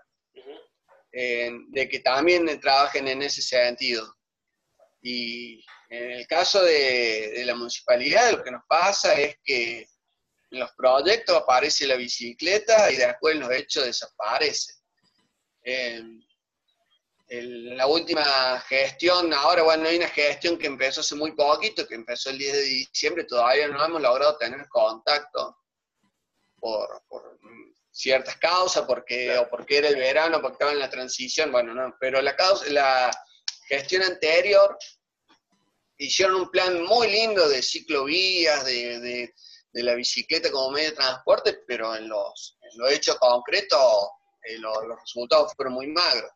eh, 1.13 1.53
de 1.69 1.89
que 1.89 2.01
también 2.01 2.61
trabajen 2.61 3.09
en 3.09 3.23
ese 3.23 3.43
sentido. 3.43 4.17
Y 5.03 5.63
en 5.91 6.13
el 6.13 6.27
caso 6.27 6.63
de, 6.63 7.43
la 7.45 7.55
municipalidad, 7.55 8.33
lo 8.33 8.43
que 8.43 8.51
nos 8.51 8.63
pasa 8.67 9.15
es 9.15 9.37
que 9.45 9.87
en 10.51 10.59
los 10.59 10.73
proyectos 10.73 11.37
aparece 11.37 11.87
la 11.87 11.97
bicicleta 11.97 12.91
y 12.91 12.97
después 12.97 13.37
los 13.37 13.51
hechos 13.53 13.85
desaparece. 13.85 14.73
En 17.39 17.77
la 17.77 17.87
última 17.87 18.61
gestión, 18.69 19.33
ahora 19.33 19.63
bueno, 19.63 19.89
hay 19.89 19.97
una 19.97 20.09
gestión 20.09 20.59
que 20.59 20.67
empezó 20.67 21.01
hace 21.01 21.15
muy 21.15 21.33
poquito, 21.33 21.87
que 21.87 21.95
empezó 21.95 22.31
el 22.31 22.39
10 22.39 22.53
de 22.53 22.63
diciembre, 22.63 23.25
todavía 23.25 23.69
no 23.69 23.85
hemos 23.85 24.01
logrado 24.01 24.37
tener 24.37 24.69
contacto 24.69 25.59
por, 26.59 27.03
ciertas 27.91 28.37
causas, 28.37 28.85
porque, 28.87 29.39
o 29.39 29.49
porque 29.49 29.79
era 29.79 29.89
el 29.89 29.97
verano, 29.97 30.41
porque 30.41 30.55
estaba 30.55 30.73
en 30.73 30.81
la 30.81 30.91
transición, 30.91 31.53
bueno, 31.53 31.75
no, 31.75 31.95
pero 32.01 32.21
la, 32.21 32.35
causa, 32.35 32.69
la 32.71 33.11
gestión 33.69 34.03
anterior 34.03 34.77
hicieron 35.99 36.35
un 36.35 36.51
plan 36.51 36.83
muy 36.83 37.09
lindo 37.09 37.49
de 37.49 37.63
ciclovías, 37.63 38.65
de, 38.65 38.99
de, 39.01 39.83
la 39.83 39.95
bicicleta 39.95 40.51
como 40.51 40.71
medio 40.71 40.91
de 40.91 40.97
transporte, 40.97 41.63
pero 41.67 41.95
en 41.97 42.09
los, 42.09 42.57
en 42.63 42.79
lo 42.79 42.89
hechos 42.89 43.17
concretos 43.17 44.09
eh, 44.45 44.59
los 44.59 45.01
resultados 45.01 45.53
fueron 45.57 45.75
muy 45.75 45.89
magros. 45.89 46.31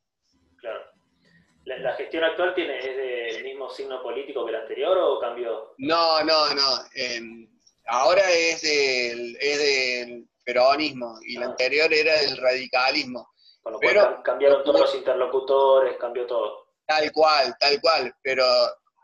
¿La, 1.76 1.94
gestión 1.96 2.24
actual 2.24 2.54
tiene, 2.54 2.78
es 2.78 2.96
del 3.34 3.44
mismo 3.44 3.68
signo 3.68 4.02
político 4.02 4.46
que 4.46 4.52
la 4.52 4.60
anterior 4.60 4.96
o 4.96 5.20
cambió? 5.20 5.74
No, 5.76 6.24
no, 6.24 6.54
no. 6.54 6.78
Em, 6.94 7.46
ahora 7.88 8.22
es 8.30 8.62
del, 8.62 9.36
es 9.38 9.58
del 9.58 10.28
peronismo 10.44 11.18
y 11.20 11.34
la 11.34 11.46
ah. 11.46 11.48
anterior 11.50 11.92
era 11.92 12.18
del 12.20 12.38
radicalismo. 12.38 13.28
Con 13.62 13.74
lo 13.74 13.80
cual 13.80 14.22
cambiaron 14.24 14.64
todos 14.64 14.80
los 14.80 14.94
interlocutores, 14.94 15.98
cambió 15.98 16.26
todo. 16.26 16.68
Tal 16.86 17.12
cual, 17.12 17.54
tal 17.60 17.78
cual, 17.82 18.14
pero 18.22 18.46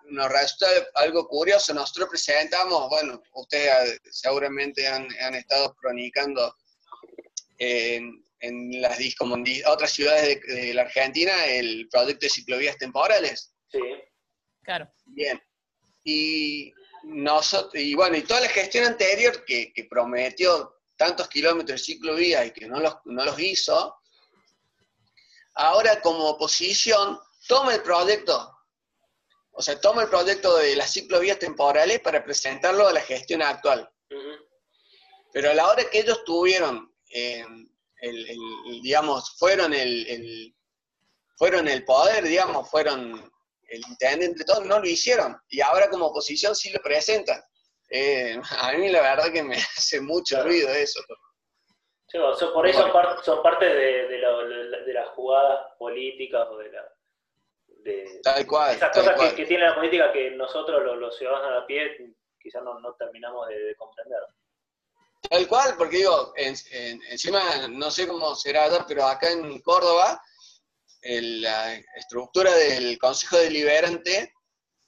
nos 0.06 0.33
resulta 0.33 0.66
algo 0.94 1.28
curioso. 1.28 1.75
Nosotros 1.75 2.09
presentamos, 2.09 2.88
bueno, 2.88 3.23
ustedes 3.35 4.00
seguramente 4.11 4.87
han, 4.87 5.06
estado 5.35 5.75
cronicando 5.75 6.56
en, 7.59 8.25
en 8.44 8.80
las 8.80 8.98
otras 9.66 9.90
ciudades 9.90 10.40
de, 10.46 10.74
la 10.74 10.82
Argentina 10.82 11.46
el 11.46 11.88
proyecto 11.88 12.26
de 12.26 12.30
ciclovías 12.30 12.76
temporales. 12.76 13.54
Sí. 13.70 13.80
Claro. 14.62 14.90
Bien. 15.06 15.40
Y 16.04 16.72
nosotros, 17.04 17.74
y 17.74 17.94
bueno, 17.94 18.16
y 18.16 18.22
toda 18.22 18.42
la 18.42 18.48
gestión 18.48 18.84
anterior 18.84 19.44
que, 19.44 19.72
que 19.72 19.84
prometió 19.84 20.74
tantos 20.96 21.28
kilómetros 21.28 21.80
de 21.80 21.84
ciclovía 21.84 22.44
y 22.44 22.52
que 22.52 22.66
no 22.66 22.80
los, 22.80 22.96
no 23.04 23.24
los 23.24 23.38
hizo, 23.38 23.96
ahora 25.54 26.00
como 26.00 26.30
oposición 26.30 27.18
toma 27.46 27.74
el 27.74 27.82
proyecto, 27.82 28.50
o 29.52 29.62
sea, 29.62 29.80
toma 29.80 30.02
el 30.02 30.08
proyecto 30.08 30.56
de 30.56 30.76
las 30.76 30.92
ciclovías 30.92 31.38
temporales 31.38 32.00
para 32.00 32.24
presentarlo 32.24 32.88
a 32.88 32.92
la 32.92 33.00
gestión 33.00 33.42
actual. 33.42 33.88
Pero 35.32 35.50
a 35.50 35.54
la 35.54 35.66
hora 35.66 35.88
que 35.90 36.00
ellos 36.00 36.24
tuvieron, 36.24 36.94
eh, 37.10 37.44
el, 38.04 38.82
digamos, 38.82 39.37
fueron 39.38 39.73
el, 39.73 40.54
fueron 41.37 41.68
el 41.68 41.84
poder, 41.84 42.25
digamos, 42.25 42.70
fueron 42.70 43.32
el 43.68 43.80
intendente, 43.88 44.44
todo, 44.44 44.64
no 44.64 44.78
lo 44.78 44.87
hicieron. 44.87 45.37
Y 45.49 45.61
ahora 45.61 45.88
como 45.88 46.06
oposición 46.06 46.54
sí 46.54 46.70
lo 46.73 46.80
presentan. 46.80 47.40
Eh, 47.90 48.40
a 48.61 48.73
mí 48.73 48.88
la 48.88 49.00
verdad 49.00 49.32
que 49.32 49.42
me 49.42 49.56
hace 49.76 50.00
mucho 50.00 50.42
ruido 50.42 50.68
eso. 50.70 51.00
por 52.52 52.66
eso 52.66 52.90
son 53.23 53.42
parte 53.42 53.66
de, 53.66 54.18
las 54.92 55.08
jugadas 55.11 55.73
políticas 55.78 56.46
o 56.50 56.58
de 56.58 56.70
la... 56.70 56.92
tal 58.23 58.46
cual. 58.46 58.76
Esas 58.76 58.96
cosas 58.96 59.32
Que, 59.32 59.46
tiene 59.46 59.64
la 59.64 59.75
política 59.75 60.12
que 60.12 60.30
nosotros 60.30 60.82
los, 60.99 61.16
ciudadanos 61.16 61.62
a 61.62 61.66
pie 61.66 62.14
quizás 62.40 62.62
no, 62.62 62.94
terminamos 62.99 63.49
de, 63.49 63.75
comprender. 63.76 64.18
Tal 65.34 65.48
cual, 65.48 65.74
porque 65.76 65.96
digo, 65.96 66.32
encima 66.36 67.66
no 67.66 67.90
sé 67.90 68.06
cómo 68.06 68.36
será 68.36 68.68
pero 68.86 69.04
acá 69.04 69.32
en 69.32 69.60
Córdoba 69.62 70.22
la 71.02 71.74
estructura 71.96 72.54
del 72.54 72.96
Consejo 73.00 73.38
Deliberante 73.38 74.32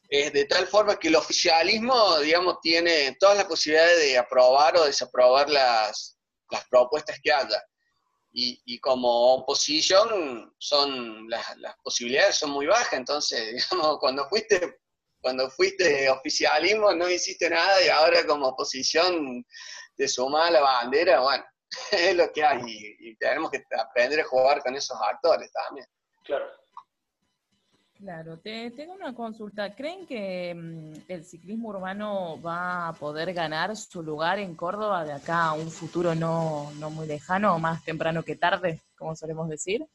es 0.08 0.32
de 0.32 0.44
tal 0.44 0.68
forma 0.68 1.00
que 1.00 1.08
el 1.08 1.16
oficialismo, 1.16 2.20
digamos, 2.20 2.60
tiene 2.62 3.16
todas 3.18 3.38
las 3.38 3.46
posibilidades 3.46 3.98
de 3.98 4.18
aprobar 4.18 4.76
o 4.76 4.84
desaprobar 4.84 5.50
las, 5.50 6.16
las 6.52 6.64
propuestas 6.68 7.18
que 7.20 7.32
haya. 7.32 7.60
Y, 8.30 8.62
y, 8.66 8.78
como 8.78 9.34
oposición 9.34 10.54
son 10.58 11.28
las, 11.28 11.56
las, 11.56 11.74
posibilidades 11.82 12.36
son 12.36 12.50
muy 12.50 12.66
bajas, 12.66 12.92
entonces, 12.92 13.52
digamos, 13.72 13.98
cuando 13.98 14.28
fuiste, 14.28 14.78
cuando 15.20 15.50
fuiste 15.50 16.08
oficialismo 16.08 16.94
no 16.94 17.10
hiciste 17.10 17.50
nada 17.50 17.84
y 17.84 17.88
ahora 17.88 18.24
como 18.24 18.46
oposición 18.46 19.44
te 19.96 20.08
suma 20.08 20.50
la 20.50 20.60
bandera, 20.60 21.20
bueno, 21.20 21.44
es 21.90 22.14
lo 22.14 22.32
que 22.32 22.44
hay 22.44 22.60
y, 22.66 23.10
y 23.10 23.16
tenemos 23.16 23.50
que 23.50 23.64
aprender 23.78 24.20
a 24.20 24.24
jugar 24.24 24.62
con 24.62 24.74
esos 24.74 24.98
actores 25.00 25.50
también. 25.52 25.86
Claro. 26.24 26.46
Claro, 27.98 28.38
te, 28.38 28.70
tengo 28.72 28.92
una 28.92 29.14
consulta. 29.14 29.74
¿Creen 29.74 30.06
que 30.06 30.54
mm, 30.54 30.92
el 31.08 31.24
ciclismo 31.24 31.70
urbano 31.70 32.40
va 32.42 32.88
a 32.88 32.92
poder 32.92 33.32
ganar 33.32 33.74
su 33.74 34.02
lugar 34.02 34.38
en 34.38 34.54
Córdoba 34.54 35.04
de 35.04 35.14
acá 35.14 35.46
a 35.46 35.52
un 35.54 35.70
futuro 35.70 36.14
no, 36.14 36.70
muy 36.90 37.06
lejano, 37.06 37.54
o 37.54 37.58
más 37.58 37.82
temprano 37.84 38.22
que 38.22 38.36
tarde, 38.36 38.82
como 38.96 39.16
solemos 39.16 39.48
decir? 39.48 39.86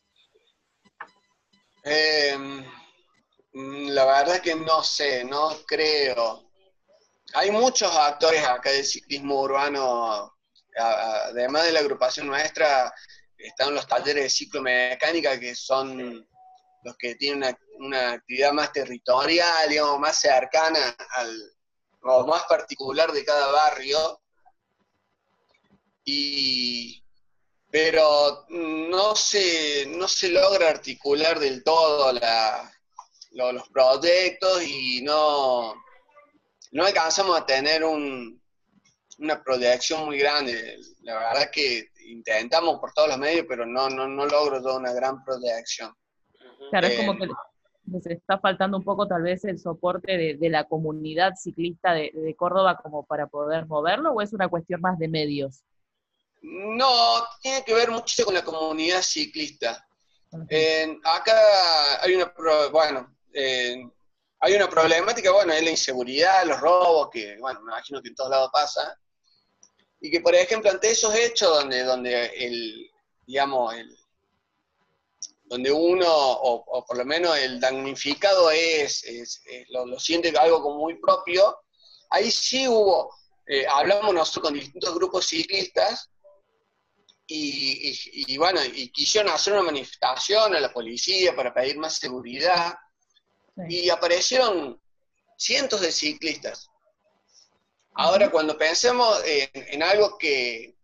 Em, 1.83 2.63
mm, 3.53 3.89
la 3.89 4.05
verdad 4.05 4.35
es 4.35 4.41
que 4.41 4.55
no 4.55 4.81
sé, 4.81 5.23
no 5.23 5.51
creo. 5.67 6.50
Hay 7.33 7.51
muchos 7.51 7.95
actores 7.95 8.43
acá 8.45 8.71
del 8.71 8.85
ciclismo 8.85 9.41
urbano, 9.41 10.35
además 10.75 11.65
de 11.65 11.71
la 11.71 11.79
agrupación 11.79 12.27
nuestra, 12.27 12.93
están 13.37 13.73
los 13.73 13.87
talleres 13.87 14.23
de 14.23 14.29
ciclomecánica 14.29 15.39
que 15.39 15.55
son 15.55 16.27
los 16.83 16.97
que 16.97 17.15
tienen 17.15 17.55
una, 17.79 18.13
actividad 18.13 18.51
más 18.51 18.71
territorial, 18.73 19.69
digamos, 19.69 19.99
más 19.99 20.19
cercana 20.19 20.95
al, 21.15 21.53
o 22.03 22.25
más 22.25 22.43
particular 22.43 23.11
de 23.11 23.23
cada 23.23 23.51
barrio. 23.51 24.21
Y, 26.03 27.03
pero 27.69 28.45
no 28.49 29.15
se, 29.15 29.85
no 29.87 30.07
se 30.07 30.29
logra 30.29 30.69
articular 30.69 31.39
del 31.39 31.63
todo 31.63 32.11
los 33.31 33.69
proyectos 33.69 34.63
y 34.63 35.01
no, 35.01 35.75
no 36.71 36.85
alcanzamos 36.85 37.37
a 37.37 37.45
tener 37.45 37.83
un, 37.83 38.41
una 39.19 39.43
proyección 39.43 40.05
muy 40.05 40.17
grande. 40.17 40.77
La 41.03 41.15
verdad 41.15 41.51
que 41.51 41.89
intentamos 42.07 42.79
por 42.79 42.91
todos 42.93 43.09
los 43.09 43.17
medios, 43.17 43.45
pero 43.47 43.65
no, 43.65 43.89
no, 43.89 44.07
no 44.07 44.25
logro 44.25 44.61
toda 44.61 44.77
una 44.77 44.93
gran 44.93 45.23
proyección. 45.23 45.93
Claro, 46.69 46.87
es 46.87 46.97
como 46.97 47.17
que 47.17 47.27
les 47.91 48.05
está 48.05 48.39
faltando 48.39 48.77
un 48.77 48.83
poco 48.83 49.07
tal 49.07 49.23
vez 49.23 49.43
el 49.45 49.59
soporte 49.59 50.17
de, 50.39 50.49
la 50.49 50.65
comunidad 50.65 51.33
ciclista 51.35 51.93
de, 51.93 52.35
Córdoba 52.37 52.79
como 52.81 53.05
para 53.05 53.27
poder 53.27 53.65
moverlo, 53.67 54.11
o 54.11 54.21
es 54.21 54.33
una 54.33 54.47
cuestión 54.47 54.81
más 54.81 54.97
de 54.97 55.07
medios? 55.07 55.63
No, 56.41 57.23
tiene 57.41 57.63
que 57.63 57.73
ver 57.73 57.91
mucho 57.91 58.25
con 58.25 58.33
la 58.33 58.43
comunidad 58.43 59.01
ciclista. 59.01 59.85
acá 61.03 62.01
hay 62.01 62.15
una, 62.15 62.33
bueno, 62.71 63.15
hay 64.43 64.55
una 64.55 64.67
problemática, 64.67 65.31
bueno, 65.31 65.53
es 65.53 65.63
la 65.63 65.69
inseguridad, 65.69 66.45
los 66.45 66.59
robos, 66.59 67.09
que, 67.11 67.37
bueno, 67.39 67.61
me 67.61 67.71
imagino 67.71 68.01
que 68.01 68.09
en 68.09 68.15
todos 68.15 68.31
lados 68.31 68.49
pasa, 68.51 68.99
y 69.99 70.09
que, 70.09 70.19
por 70.19 70.33
ejemplo, 70.33 70.71
ante 70.71 70.89
esos 70.89 71.13
hechos 71.13 71.49
donde, 71.49 71.83
donde 71.83 72.25
el, 72.25 72.91
digamos, 73.27 73.75
el, 73.75 73.95
donde 75.43 75.71
uno, 75.71 76.07
o, 76.09 76.83
por 76.85 76.97
lo 76.97 77.05
menos 77.05 77.37
el 77.37 77.59
damnificado 77.59 78.49
es, 78.49 79.05
lo, 79.69 79.99
siente 79.99 80.33
algo 80.39 80.63
como 80.63 80.79
muy 80.79 80.99
propio, 80.99 81.59
ahí 82.09 82.31
sí 82.31 82.67
hubo, 82.67 83.13
eh, 83.45 83.65
hablamos 83.69 84.11
nosotros 84.11 84.45
con 84.45 84.53
distintos 84.55 84.95
grupos 84.95 85.27
ciclistas, 85.27 86.09
y, 87.33 88.37
bueno, 88.37 88.59
y 88.65 88.89
quisieron 88.89 89.31
hacer 89.31 89.53
una 89.53 89.61
manifestación 89.61 90.53
a 90.53 90.59
la 90.59 90.73
policía 90.73 91.33
para 91.33 91.53
pedir 91.53 91.77
más 91.77 91.95
seguridad, 91.95 92.73
y 93.67 93.89
aparecieron 93.89 94.81
cientos 95.37 95.81
de 95.81 95.91
ciclistas. 95.91 96.69
Ahora, 97.93 98.29
cuando 98.29 98.57
pensemos 98.57 99.21
en, 99.25 99.83
algo 99.83 100.17
que, 100.17 100.75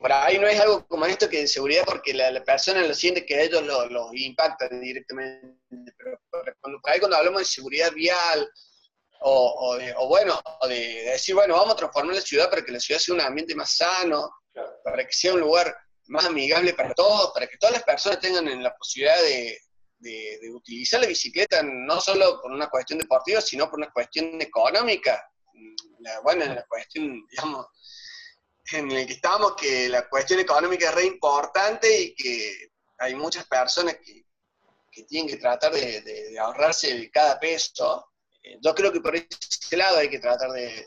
por 0.00 0.12
ahí 0.12 0.38
no 0.38 0.46
es 0.46 0.58
algo 0.58 0.86
como 0.86 1.04
esto 1.06 1.28
que 1.28 1.40
de 1.40 1.48
seguridad, 1.48 1.84
porque 1.84 2.14
la, 2.14 2.42
persona 2.44 2.80
lo 2.82 2.94
siente 2.94 3.26
que 3.26 3.36
a 3.36 3.42
ellos 3.42 3.62
los 3.62 3.90
lo 3.90 4.10
impactan 4.14 4.80
directamente, 4.80 5.92
pero 5.98 6.18
cuando, 6.60 6.80
por 6.80 6.90
ahí 6.90 6.98
cuando 6.98 7.16
hablamos 7.16 7.40
de 7.40 7.46
seguridad 7.46 7.92
vial, 7.92 8.48
o, 9.20 9.78
o, 9.96 10.08
bueno, 10.08 10.40
o 10.60 10.68
de, 10.68 11.04
decir, 11.04 11.34
bueno, 11.34 11.54
vamos 11.54 11.74
a 11.74 11.76
transformar 11.76 12.14
la 12.14 12.20
ciudad 12.20 12.48
para 12.48 12.64
que 12.64 12.72
la 12.72 12.80
ciudad 12.80 13.00
sea 13.00 13.14
un 13.14 13.20
ambiente 13.20 13.54
más 13.54 13.76
sano, 13.76 14.30
para 14.84 15.04
que 15.04 15.12
sea 15.12 15.34
un 15.34 15.40
lugar 15.40 15.74
más 16.06 16.24
amigable 16.26 16.74
para 16.74 16.94
todos, 16.94 17.32
para 17.32 17.46
que 17.46 17.58
todas 17.58 17.74
las 17.74 17.82
personas 17.82 18.20
tengan 18.20 18.62
la 18.62 18.74
posibilidad 18.74 19.20
de, 19.22 19.58
de, 19.98 20.38
utilizar 20.52 21.00
la 21.00 21.06
bicicleta 21.06 21.62
no 21.62 22.00
solo 22.00 22.40
por 22.40 22.52
una 22.52 22.68
cuestión 22.68 22.98
deportiva, 22.98 23.40
sino 23.40 23.68
por 23.68 23.78
una 23.78 23.90
cuestión 23.90 24.40
económica. 24.40 25.30
La, 26.00 26.20
bueno, 26.20 26.44
la 26.44 26.64
cuestión, 26.66 27.26
digamos, 27.30 27.66
en 28.72 28.90
el 28.90 29.06
que 29.06 29.14
estamos, 29.14 29.54
que 29.56 29.88
la 29.88 30.08
cuestión 30.08 30.40
económica 30.40 30.88
es 30.88 30.94
re 30.94 31.04
importante 31.04 32.00
y 32.00 32.14
que 32.14 32.70
hay 32.98 33.14
muchas 33.14 33.46
personas 33.46 33.96
que, 34.04 34.26
que 34.90 35.04
tienen 35.04 35.28
que 35.28 35.36
tratar 35.36 35.72
de, 35.72 36.00
de, 36.00 36.38
ahorrarse 36.38 37.10
cada 37.10 37.38
peso. 37.38 38.12
Eh, 38.42 38.58
yo 38.60 38.74
creo 38.74 38.92
que 38.92 39.00
por 39.00 39.14
ese 39.14 39.76
lado 39.76 39.98
hay 39.98 40.08
que 40.08 40.18
tratar 40.18 40.50
de, 40.52 40.86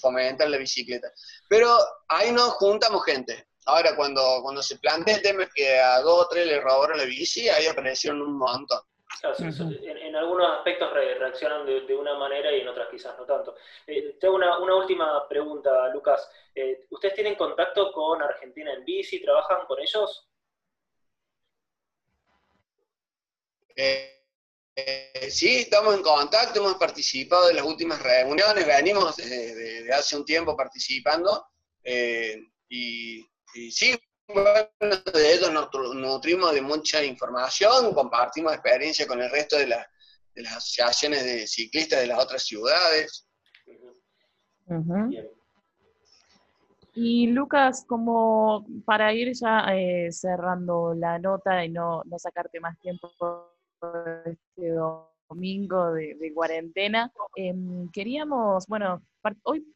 fomentar 0.00 0.48
la 0.48 0.56
bicicleta. 0.56 1.12
Pero 1.48 1.76
ahí 2.08 2.32
nos 2.32 2.54
juntamos 2.54 3.04
gente. 3.04 3.48
Ahora, 3.66 3.94
cuando, 3.94 4.40
cuando 4.42 4.62
se 4.62 4.78
plantea 4.78 5.16
el 5.16 5.22
tema 5.22 5.48
que 5.54 5.78
a 5.78 6.00
dos 6.00 6.24
o 6.24 6.28
tres 6.28 6.46
le 6.46 6.60
robaron 6.60 6.98
la 6.98 7.04
bici, 7.04 7.48
ahí 7.48 7.66
aparecieron 7.66 8.20
un 8.20 8.36
montón. 8.36 8.80
en, 9.22 10.16
algunos 10.16 10.58
aspectos 10.58 10.92
reaccionan 10.92 11.64
de, 11.64 11.94
una 11.94 12.14
manera 12.14 12.52
y 12.52 12.60
en 12.60 12.68
otras 12.68 12.88
quizás 12.90 13.16
no 13.16 13.24
tanto. 13.24 13.54
Eh, 13.86 14.16
tengo 14.20 14.34
una, 14.34 14.58
última 14.76 15.28
pregunta, 15.28 15.88
Lucas. 15.88 16.28
Eh, 16.54 16.86
¿Ustedes 16.90 17.14
tienen 17.14 17.36
contacto 17.36 17.92
con 17.92 18.20
Argentina 18.20 18.72
en 18.72 18.84
bici? 18.84 19.22
¿Trabajan 19.22 19.64
con 19.66 19.80
ellos? 19.80 20.28
Eh, 23.76 24.18
sí, 25.30 25.60
estamos 25.60 25.94
en 25.94 26.02
contacto, 26.02 26.58
hemos 26.58 26.74
participado 26.74 27.48
en 27.48 27.56
las 27.56 27.64
últimas 27.64 28.02
reuniones, 28.02 28.66
venimos 28.66 29.16
de, 29.16 29.88
hace 29.92 30.16
un 30.16 30.24
tiempo 30.24 30.56
participando 30.56 31.46
y 32.68 33.26
sí, 33.52 33.98
bueno, 34.28 34.50
de 35.12 35.34
ellos 35.34 35.52
nos 35.52 35.68
nutrimos 35.94 36.52
de 36.52 36.62
mucha 36.62 37.04
información, 37.04 37.92
compartimos 37.94 38.52
experiencia 38.52 39.06
con 39.06 39.20
el 39.20 39.30
resto 39.30 39.56
de, 39.56 39.66
de 39.66 40.42
las 40.42 40.56
asociaciones 40.56 41.24
de 41.24 41.46
ciclistas 41.46 42.00
de 42.00 42.06
las 42.06 42.18
otras 42.18 42.44
ciudades. 42.44 43.26
Y 46.94 47.28
Lucas, 47.28 47.84
como 47.86 48.66
para 48.84 49.14
ir 49.14 49.32
ya 49.32 49.66
eh, 49.74 50.12
cerrando 50.12 50.94
la 50.94 51.18
nota 51.18 51.64
y 51.64 51.70
no, 51.70 52.02
no 52.04 52.18
sacarte 52.18 52.60
más 52.60 52.78
tiempo 52.80 53.10
este 54.26 54.70
domingo 55.28 55.92
de, 55.92 56.32
cuarentena, 56.34 57.10
em, 57.34 57.90
queríamos, 57.90 58.66
bueno, 58.66 59.02
hoy 59.44 59.66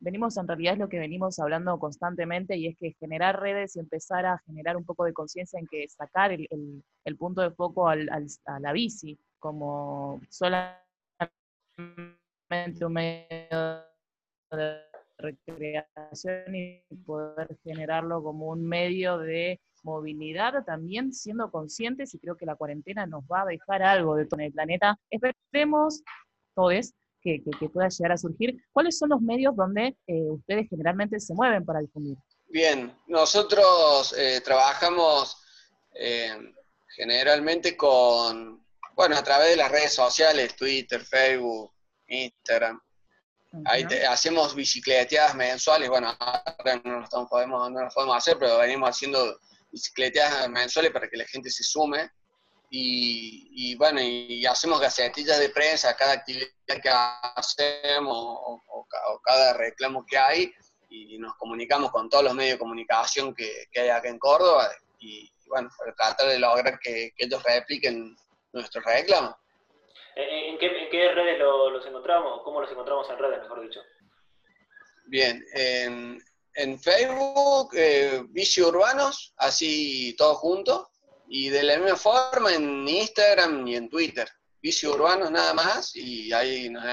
venimos 0.00 0.36
en 0.36 0.46
realidad 0.46 0.74
es 0.74 0.78
lo 0.78 0.88
que 0.88 0.98
venimos 0.98 1.38
hablando 1.38 1.78
constantemente 1.78 2.56
y 2.56 2.66
es 2.68 2.76
que 2.76 2.94
generar 2.98 3.40
redes 3.40 3.76
y 3.76 3.80
empezar 3.80 4.26
a 4.26 4.38
generar 4.46 4.76
un 4.76 4.84
poco 4.84 5.04
de 5.04 5.12
conciencia 5.12 5.58
en 5.58 5.66
que 5.66 5.88
sacar 5.88 6.32
el, 6.32 7.16
punto 7.18 7.42
de 7.42 7.50
foco 7.50 7.88
al, 7.88 8.08
a 8.46 8.60
la 8.60 8.72
bici 8.72 9.18
como 9.38 10.20
solamente 10.28 10.68
un 12.84 12.92
medio 12.92 13.82
de 14.50 14.80
recreación 15.18 16.54
y 16.54 16.82
poder 17.04 17.56
generarlo 17.64 18.22
como 18.22 18.48
un 18.48 18.66
medio 18.66 19.18
de 19.18 19.60
movilidad, 19.82 20.64
también 20.64 21.12
siendo 21.12 21.50
conscientes, 21.50 22.14
y 22.14 22.18
creo 22.18 22.36
que 22.36 22.46
la 22.46 22.56
cuarentena 22.56 23.06
nos 23.06 23.24
va 23.24 23.42
a 23.42 23.46
dejar 23.46 23.82
algo 23.82 24.16
de 24.16 24.26
todo 24.26 24.40
el 24.40 24.52
planeta. 24.52 24.98
Esperemos 25.10 26.02
todos 26.54 26.92
que, 27.22 27.42
pueda 27.72 27.88
llegar 27.88 28.12
a 28.12 28.16
surgir. 28.16 28.56
¿Cuáles 28.72 28.98
son 28.98 29.10
los 29.10 29.20
medios 29.20 29.54
donde 29.56 29.96
eh, 30.06 30.30
ustedes 30.30 30.68
generalmente 30.68 31.20
se 31.20 31.34
mueven 31.34 31.64
para 31.64 31.80
difundir? 31.80 32.16
Bien, 32.48 32.96
nosotros 33.06 34.14
eh, 34.16 34.40
trabajamos 34.42 35.36
eh, 35.94 36.54
generalmente 36.96 37.76
con, 37.76 38.64
bueno, 38.94 39.16
a 39.16 39.22
través 39.22 39.50
de 39.50 39.56
las 39.56 39.70
redes 39.70 39.92
sociales, 39.92 40.56
Twitter, 40.56 41.04
Facebook, 41.04 41.72
Instagram. 42.06 42.80
Ahí 43.64 43.82
hacemos 44.08 44.54
bicicleteadas 44.54 45.34
mensuales, 45.34 45.88
bueno, 45.88 46.14
ahora 46.18 46.80
no 46.84 47.00
lo, 47.00 47.28
podemos, 47.28 47.70
no 47.70 47.82
lo 47.82 47.88
podemos 47.88 48.16
hacer, 48.16 48.36
pero 48.38 48.58
venimos 48.58 48.90
haciendo 48.90 49.38
bicicleteadas 49.70 50.50
mensuales 50.50 50.92
para 50.92 51.08
que 51.08 51.16
la 51.16 51.26
gente 51.26 51.50
se 51.50 51.64
sume 51.64 52.10
y, 52.70 53.74
bueno, 53.76 54.00
y 54.00 54.44
hacemos 54.46 54.80
gacetillas 54.80 55.38
de 55.38 55.48
prensa, 55.50 55.96
cada 55.96 56.12
actividad 56.12 56.48
que 56.66 56.90
hacemos 57.34 58.16
o, 58.16 58.86
cada 59.22 59.54
reclamo 59.54 60.04
que 60.06 60.18
hay, 60.18 60.52
y 60.90 61.18
nos 61.18 61.34
comunicamos 61.36 61.90
con 61.90 62.08
todos 62.08 62.24
los 62.24 62.34
medios 62.34 62.54
de 62.54 62.58
comunicación 62.58 63.34
que, 63.34 63.68
hay 63.74 63.88
acá 63.88 64.08
en 64.08 64.18
Córdoba, 64.18 64.68
y, 64.98 65.30
bueno, 65.46 65.70
para 65.78 65.94
tratar 65.94 66.28
de 66.28 66.38
lograr 66.38 66.78
que, 66.78 67.12
ellos 67.16 67.42
repliquen 67.42 68.16
nuestros 68.52 68.84
reclamos. 68.84 69.34
¿En 70.14 70.58
qué, 70.58 71.12
redes 71.14 71.38
los 71.38 71.86
encontramos? 71.86 72.42
¿Cómo 72.42 72.60
los 72.60 72.70
encontramos 72.70 73.08
en 73.08 73.18
redes, 73.18 73.40
mejor 73.42 73.62
dicho? 73.62 73.80
Bien, 75.06 75.42
en, 75.54 76.78
Facebook, 76.80 77.70
eh, 77.74 78.24
Vici 78.30 78.60
Urbanos, 78.60 79.32
así 79.36 80.14
todos 80.18 80.38
juntos. 80.38 80.88
Y 81.28 81.50
de 81.50 81.62
la 81.62 81.76
misma 81.78 81.96
forma 81.96 82.54
en 82.54 82.88
Instagram 82.88 83.66
y 83.66 83.76
en 83.76 83.88
Twitter. 83.88 84.28
Vicio 84.60 84.94
Urbanos 84.94 85.30
nada 85.30 85.54
más 85.54 85.94
y 85.94 86.32
ahí 86.32 86.68
nos... 86.70 86.84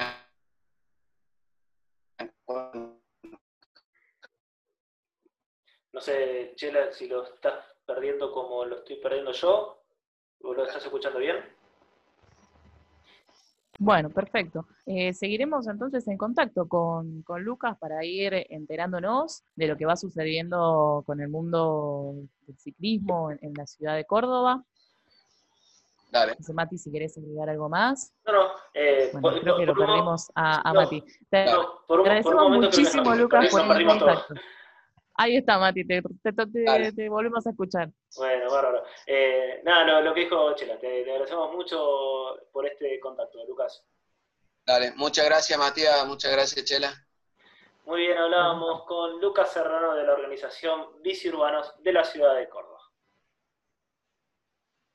No 5.93 6.02
sé, 6.02 6.54
Chela, 6.56 6.91
si 6.91 7.08
lo 7.08 7.24
estás 7.24 7.65
perdiendo 7.86 8.32
como 8.32 8.65
lo 8.65 8.80
estoy 8.80 8.98
perdiendo 8.98 9.32
yo, 9.32 9.82
o 10.41 10.54
lo 10.54 10.65
estás 10.65 10.84
escuchando 10.84 11.19
bien. 11.19 11.38
Bueno, 13.78 14.10
perfecto. 14.10 14.66
Eh, 14.86 15.14
seguiremos 15.14 15.68
entonces 15.68 16.08
en 16.08 16.18
contacto 16.18 16.68
con, 16.68 17.24
Lucas 17.40 17.78
para 17.78 18.04
ir 18.06 18.46
enterándonos 18.50 19.44
de 19.56 19.68
lo 19.68 19.78
que 19.78 19.86
va 19.86 19.96
sucediendo 19.96 21.04
con 21.06 21.20
el 21.20 21.28
mundo 21.28 22.14
del 22.48 22.58
ciclismo 22.58 23.32
en, 23.32 23.54
la 23.54 23.68
ciudad 23.68 23.96
de 23.96 24.06
Córdoba. 24.06 24.64
Dale. 26.10 26.38
Mati, 26.54 26.78
si 26.78 26.92
querés 26.92 27.18
agregar 27.18 27.50
algo 27.50 27.68
más. 27.68 28.14
No, 28.26 28.32
no. 28.32 28.40
Eh, 28.74 29.10
bueno, 29.20 29.42
creo 29.42 29.58
que 29.58 29.66
lo 29.66 29.76
perdimos 29.76 30.32
a, 30.34 30.74
Mati. 30.74 31.04
Te 31.30 31.46
agradecemos 31.90 32.50
muchísimo, 32.52 33.14
Lucas, 33.16 33.50
por 33.52 33.76
el 33.76 33.86
contacto. 33.86 34.36
Ahí 35.17 35.38
está, 35.38 35.58
Mati, 35.58 35.88
te, 35.88 36.01
te, 36.01 37.10
volvemos 37.10 37.47
a 37.47 37.49
escuchar. 37.49 37.89
Bueno, 38.17 38.51
bárbaro. 38.51 38.84
Eh, 39.08 39.62
nada, 39.63 40.01
lo, 40.01 40.13
que 40.13 40.21
dijo 40.21 40.54
Chela, 40.56 40.78
te, 40.78 41.10
agradecemos 41.10 41.54
mucho 41.54 42.38
por 42.51 42.67
este 42.67 42.99
contacto, 42.99 43.45
Lucas. 43.45 43.82
Dale, 44.65 44.91
muchas 44.97 45.25
gracias, 45.25 45.58
Matías, 45.58 46.06
muchas 46.06 46.32
gracias, 46.32 46.65
Chela. 46.65 46.93
Muy 47.86 48.01
bien, 48.01 48.17
hablábamos 48.17 48.84
con 48.84 49.21
Lucas 49.21 49.54
Serrano 49.54 49.95
de 49.95 50.04
la 50.04 50.13
organización 50.13 51.01
Bici 51.01 51.30
Urbanos 51.30 51.71
de 51.82 51.93
la 51.93 52.04
ciudad 52.04 52.36
de 52.36 52.49
Córdoba. 52.49 52.75